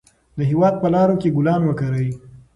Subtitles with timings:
[0.37, 2.09] د هېواد په لارو کې ګلان وکرئ.